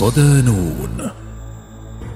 [0.00, 1.10] صدانون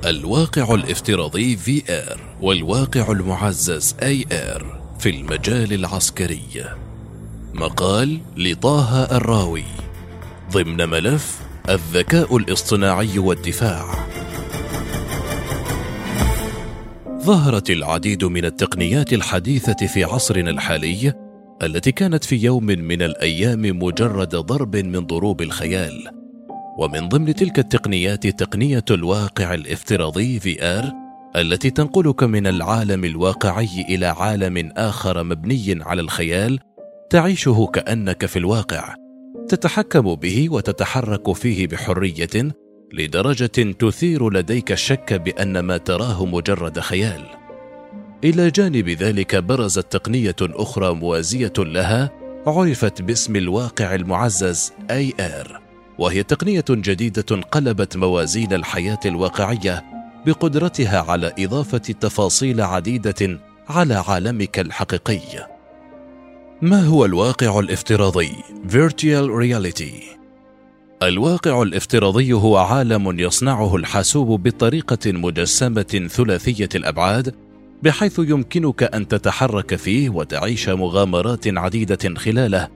[0.06, 4.64] الواقع الافتراضي VR والواقع المعزز AR
[4.98, 6.64] في المجال العسكري.
[7.54, 9.64] مقال لطه الراوي.
[10.52, 14.08] ضمن ملف الذكاء الاصطناعي والدفاع.
[17.22, 21.12] ظهرت العديد من التقنيات الحديثة في عصرنا الحالي
[21.62, 26.23] التي كانت في يوم من الأيام مجرد ضرب من ضروب الخيال.
[26.78, 30.84] ومن ضمن تلك التقنيات تقنية الواقع الافتراضي VR
[31.36, 36.58] التي تنقلك من العالم الواقعي إلى عالم آخر مبني على الخيال
[37.10, 38.94] تعيشه كأنك في الواقع
[39.48, 42.54] تتحكم به وتتحرك فيه بحرية
[42.92, 47.22] لدرجة تثير لديك الشك بأن ما تراه مجرد خيال.
[48.24, 52.10] إلى جانب ذلك برزت تقنية أخرى موازية لها
[52.46, 55.63] عرفت باسم الواقع المعزز AR،
[55.98, 59.84] وهي تقنية جديدة قلبت موازين الحياة الواقعية
[60.26, 65.48] بقدرتها على إضافة تفاصيل عديدة على عالمك الحقيقي.
[66.62, 68.30] ما هو الواقع الافتراضي
[68.70, 70.14] Virtual Reality؟
[71.02, 77.34] الواقع الافتراضي هو عالم يصنعه الحاسوب بطريقة مجسمة ثلاثية الأبعاد
[77.82, 82.68] بحيث يمكنك أن تتحرك فيه وتعيش مغامرات عديدة خلاله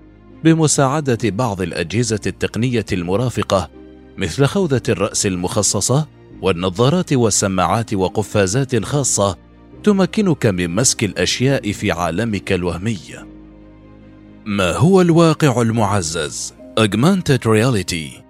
[0.45, 3.71] بمساعدة بعض الأجهزة التقنية المرافقة
[4.17, 6.09] مثل خوذة الرأس المخصصة
[6.43, 9.37] والنظارات والسماعات وقفازات خاصة
[9.85, 12.99] تمكنك من مسك الأشياء في عالمك الوهمي.
[14.47, 18.23] ما هو الواقع المعزز؟ Augmented Reality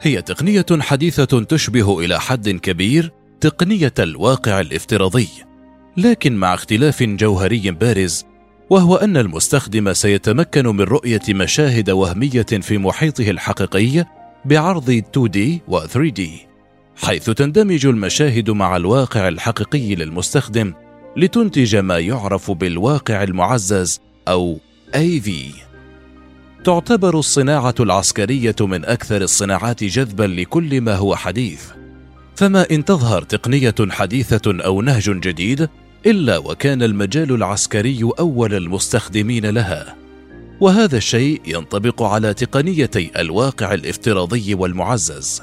[0.00, 5.28] هي تقنية حديثة تشبه إلى حد كبير تقنية الواقع الافتراضي،
[5.96, 8.24] لكن مع اختلاف جوهري بارز،
[8.70, 14.04] وهو أن المستخدم سيتمكن من رؤية مشاهد وهمية في محيطه الحقيقي
[14.44, 15.38] بعرض 2D
[15.68, 16.20] و 3D،
[16.96, 20.72] حيث تندمج المشاهد مع الواقع الحقيقي للمستخدم
[21.16, 24.58] لتنتج ما يعرف بالواقع المعزز أو
[24.94, 25.30] AV.
[26.64, 31.62] تعتبر الصناعة العسكرية من أكثر الصناعات جذبا لكل ما هو حديث،
[32.36, 35.68] فما إن تظهر تقنية حديثة أو نهج جديد
[36.06, 39.96] إلا وكان المجال العسكري أول المستخدمين لها،
[40.60, 45.42] وهذا الشيء ينطبق على تقنيتي الواقع الافتراضي والمعزز.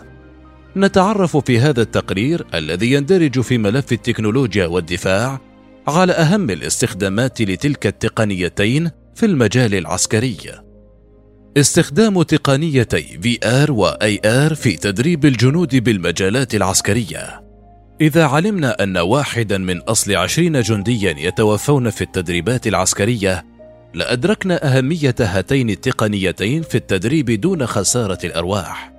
[0.77, 5.41] نتعرف في هذا التقرير الذي يندرج في ملف التكنولوجيا والدفاع
[5.87, 10.37] على أهم الاستخدامات لتلك التقنيتين في المجال العسكري.
[11.57, 17.50] استخدام تقنيتي VR و AR في تدريب الجنود بالمجالات العسكرية
[18.01, 23.45] إذا علمنا أن واحدا من أصل عشرين جنديا يتوفون في التدريبات العسكرية
[23.93, 28.93] لأدركنا أهمية هاتين التقنيتين في التدريب دون خسارة الأرواح.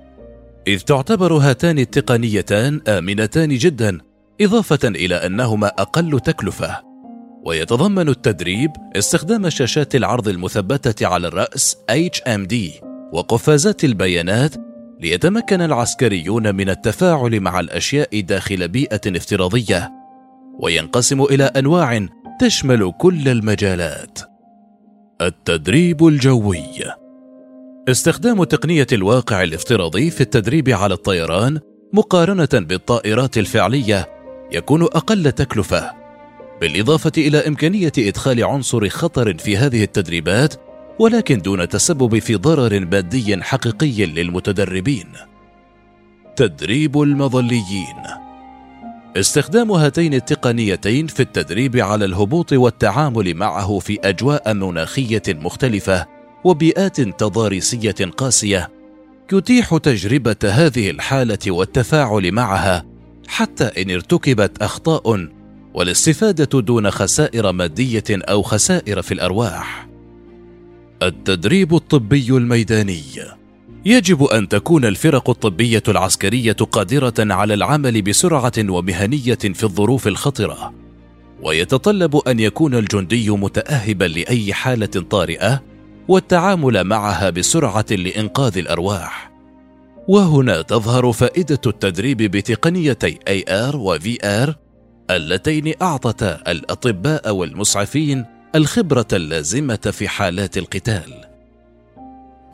[0.67, 3.97] إذ تعتبر هاتان التقنيتان آمنتان جدا
[4.41, 6.81] إضافة إلى أنهما أقل تكلفة.
[7.45, 12.55] ويتضمن التدريب استخدام شاشات العرض المثبتة على الرأس HMD
[13.13, 14.55] وقفازات البيانات
[14.99, 19.91] ليتمكن العسكريون من التفاعل مع الأشياء داخل بيئة افتراضية
[20.59, 22.07] وينقسم إلى أنواع
[22.39, 24.19] تشمل كل المجالات.
[25.21, 26.63] التدريب الجوي.
[27.89, 31.59] استخدام تقنية الواقع الافتراضي في التدريب على الطيران
[31.93, 34.09] مقارنة بالطائرات الفعلية
[34.51, 35.91] يكون أقل تكلفة
[36.61, 40.53] بالإضافة إلى إمكانية إدخال عنصر خطر في هذه التدريبات
[40.99, 45.07] ولكن دون تسبب في ضرر مادي حقيقي للمتدربين.
[46.35, 47.95] تدريب المظليين
[49.17, 56.05] استخدام هاتين التقنيتين في التدريب على الهبوط والتعامل معه في أجواء مناخية مختلفة
[56.43, 58.69] وبيئات تضاريسية قاسية
[59.33, 62.85] يتيح تجربة هذه الحالة والتفاعل معها
[63.27, 65.27] حتى إن ارتكبت أخطاء
[65.73, 69.92] والاستفادة دون خسائر مادية أو خسائر في الأرواح
[71.01, 73.03] التدريب الطبي الميداني.
[73.85, 80.73] يجب أن تكون الفرق الطبية العسكرية قادرة على العمل بسرعة ومهنية في الظروف الخطرة.
[81.41, 85.63] ويتطلب أن يكون الجندي متاهبا لأي حالة طارئة
[86.07, 89.31] والتعامل معها بسرعة لإنقاذ الأرواح.
[90.07, 94.53] وهنا تظهر فائدة التدريب بتقنيتي AR و VR
[95.11, 98.25] اللتين أعطتا الأطباء والمسعفين
[98.55, 101.25] الخبرة اللازمة في حالات القتال.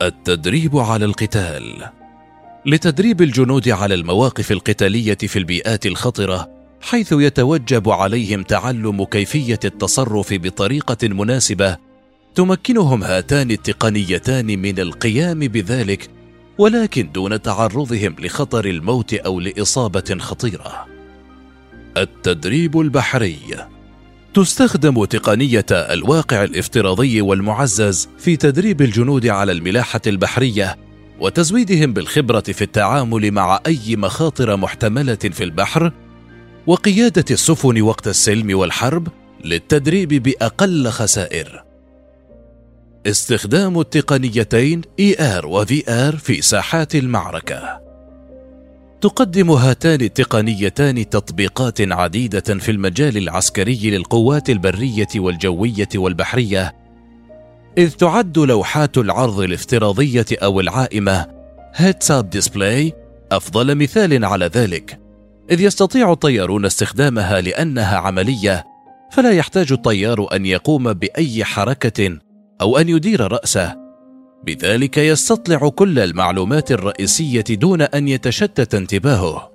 [0.02, 1.88] التدريب على القتال.
[2.66, 6.50] لتدريب الجنود على المواقف القتالية في البيئات الخطرة
[6.80, 11.76] حيث يتوجب عليهم تعلم كيفية التصرف بطريقة مناسبة
[12.34, 16.10] تمكنهم هاتان التقنيتان من القيام بذلك
[16.58, 20.86] ولكن دون تعرضهم لخطر الموت أو لإصابة خطيرة.
[21.96, 23.38] التدريب البحري.
[24.34, 30.76] تستخدم تقنية الواقع الافتراضي والمعزز في تدريب الجنود على الملاحة البحرية
[31.20, 35.92] وتزويدهم بالخبرة في التعامل مع أي مخاطر محتملة في البحر
[36.66, 39.08] وقيادة السفن وقت السلم والحرب
[39.44, 41.64] للتدريب بأقل خسائر
[43.06, 47.89] استخدام التقنيتين ER و VR في ساحات المعركة.
[49.00, 56.76] تقدم هاتان التقنيتان تطبيقات عديدة في المجال العسكري للقوات البرية والجوية والبحرية،
[57.78, 61.26] إذ تعد لوحات العرض الافتراضية أو العائمة
[61.76, 62.92] Heads Up Display
[63.32, 65.00] أفضل مثال على ذلك،
[65.50, 68.64] إذ يستطيع الطيارون استخدامها لأنها عملية،
[69.12, 72.18] فلا يحتاج الطيار أن يقوم بأي حركة
[72.60, 73.89] أو أن يدير رأسه.
[74.46, 79.50] بذلك يستطلع كل المعلومات الرئيسية دون أن يتشتت انتباهه.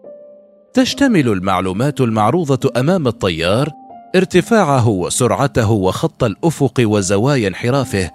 [0.74, 3.70] تشتمل المعلومات المعروضة أمام الطيار
[4.16, 8.12] ارتفاعه وسرعته وخط الأفق وزوايا انحرافه.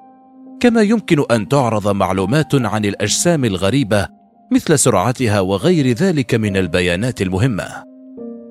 [0.61, 4.09] كما يمكن أن تعرض معلومات عن الأجسام الغريبة
[4.53, 7.91] مثل سرعتها وغير ذلك من البيانات المهمة.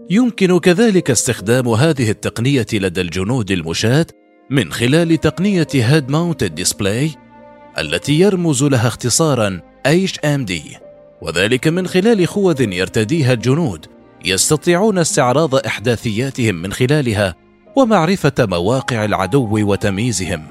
[0.10, 4.06] يمكن كذلك استخدام هذه التقنية لدى الجنود المشاة
[4.50, 7.29] من خلال تقنية Head Mounted Display
[7.77, 10.54] التي يرمز لها اختصارا HMD
[11.21, 13.86] وذلك من خلال خوذ يرتديها الجنود
[14.25, 17.36] يستطيعون استعراض إحداثياتهم من خلالها
[17.75, 20.44] ومعرفة مواقع العدو وتمييزهم.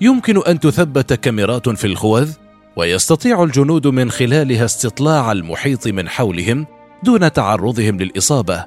[0.00, 2.30] يمكن أن تثبت كاميرات في الخوذ
[2.76, 6.66] ويستطيع الجنود من خلالها استطلاع المحيط من حولهم
[7.02, 8.64] دون تعرضهم للإصابة.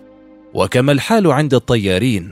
[0.54, 2.32] وكما الحال عند الطيارين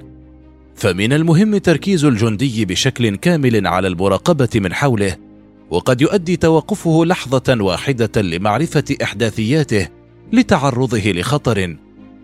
[0.75, 5.17] فمن المهم تركيز الجندي بشكل كامل على المراقبة من حوله
[5.69, 9.87] وقد يؤدي توقفه لحظة واحدة لمعرفة إحداثياته
[10.33, 11.77] لتعرضه لخطر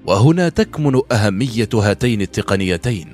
[0.06, 3.14] وهنا تكمن أهمية هاتين التقنيتين.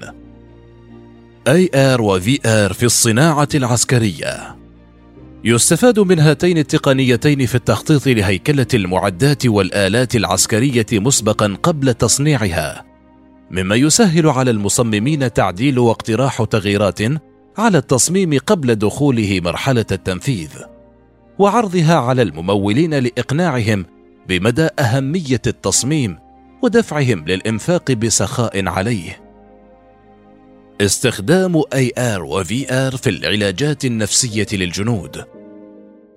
[1.48, 4.56] AR و VR في الصناعة العسكرية.
[5.44, 12.86] يستفاد من هاتين التقنيتين في التخطيط لهيكلة المعدات والآلات العسكرية مسبقا قبل تصنيعها
[13.52, 17.00] مما يسهل على المصممين تعديل واقتراح تغييرات
[17.58, 20.50] على التصميم قبل دخوله مرحلة التنفيذ
[21.40, 23.86] وعرضها على الممولين لإقناعهم
[24.28, 26.18] بمدى أهمية التصميم
[26.62, 29.22] ودفعهم للإنفاق بسخاء عليه.
[30.82, 35.26] استخدام AR و VR في العلاجات النفسية للجنود.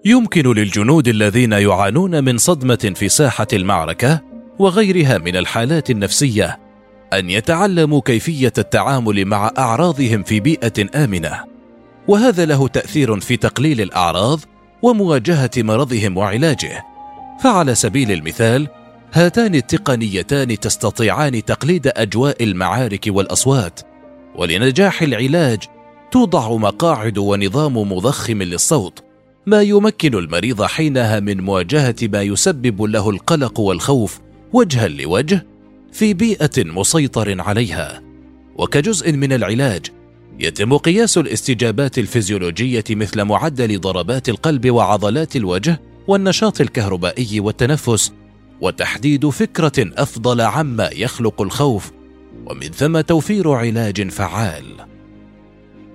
[0.05, 4.21] يمكن للجنود الذين يعانون من صدمة في ساحة المعركة
[4.59, 6.59] وغيرها من الحالات النفسية
[7.13, 11.45] أن يتعلموا كيفية التعامل مع أعراضهم في بيئة آمنة.
[12.09, 14.41] وهذا له تأثير في تقليل الأعراض
[14.83, 16.85] ومواجهة مرضهم وعلاجه.
[17.43, 18.69] فعلى سبيل المثال
[19.13, 23.81] هاتان التقنيتان تستطيعان تقليد أجواء المعارك والأصوات.
[24.37, 25.59] ولنجاح العلاج
[26.11, 29.03] توضع مقاعد ونظام مضخم للصوت
[29.47, 34.21] ما يمكن المريض حينها من مواجهة ما يسبب له القلق والخوف
[34.53, 35.47] وجها لوجه
[35.93, 38.03] في بيئة مسيطر عليها
[38.57, 39.87] وكجزء من العلاج
[40.39, 48.13] يتم قياس الاستجابات الفيزيولوجية مثل معدل ضربات القلب وعضلات الوجه والنشاط الكهربائي والتنفس
[48.61, 51.93] وتحديد فكرة أفضل عما يخلق الخوف
[52.47, 54.65] ومن ثم توفير علاج فعال.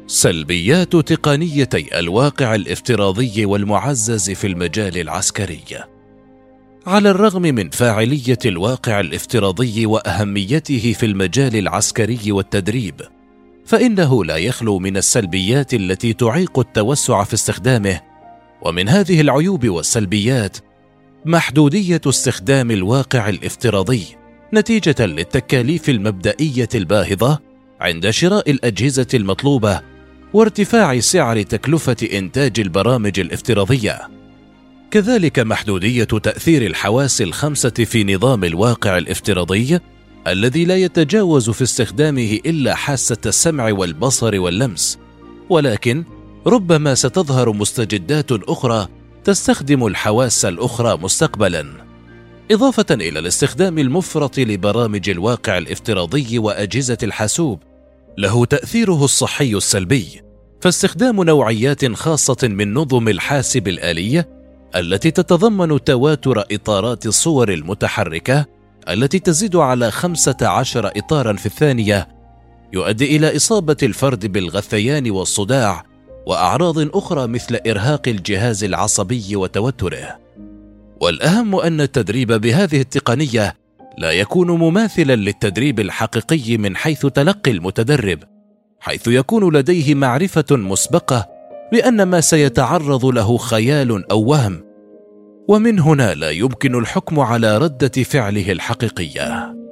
[0.07, 5.63] سلبيات تقنيتي الواقع الافتراضي والمعزز في المجال العسكري.
[6.87, 13.01] على الرغم من فاعلية الواقع الافتراضي وأهميته في المجال العسكري والتدريب
[13.65, 18.01] فإنه لا يخلو من السلبيات التي تعيق التوسع في استخدامه
[18.61, 20.57] ومن هذه العيوب والسلبيات
[21.25, 24.03] محدودية استخدام الواقع الافتراضي
[24.53, 27.39] نتيجة للتكاليف المبدئية الباهظة
[27.81, 29.81] عند شراء الأجهزة المطلوبة
[30.33, 34.22] وارتفاع سعر تكلفة إنتاج البرامج الافتراضية.
[34.93, 39.79] كذلك محدودية تأثير الحواس الخمسة في نظام الواقع الافتراضي
[40.27, 44.99] الذي لا يتجاوز في استخدامه إلا حاسة السمع والبصر واللمس.
[45.49, 46.03] ولكن
[46.47, 48.87] ربما ستظهر مستجدات أخرى
[49.23, 51.65] تستخدم الحواس الأخرى مستقبلا.
[52.51, 57.59] إضافة إلى الاستخدام المفرط لبرامج الواقع الافتراضي وأجهزة الحاسوب
[58.17, 60.21] له تأثيره الصحي السلبي.
[60.61, 64.42] فاستخدام نوعيات خاصة من نظم الحاسب الآلية
[64.75, 68.45] التي تتضمن تواتر إطارات الصور المتحركة
[68.89, 72.07] التي تزيد على 15 إطارا في الثانية
[72.73, 75.83] يؤدي إلى إصابة الفرد بالغثيان والصداع
[76.25, 80.19] وأعراض أخرى مثل إرهاق الجهاز العصبي وتوتره.
[81.01, 83.55] والأهم أن التدريب بهذه التقنية
[83.97, 88.19] لا يكون مماثلا للتدريب الحقيقي من حيث تلقي المتدرب
[88.79, 91.32] حيث يكون لديه معرفة مسبقة
[91.71, 94.63] بان ما سيتعرض له خيال أو وهم
[95.47, 99.62] ومن هنا لا يمكن الحكم على ردة فعله الحقيقية.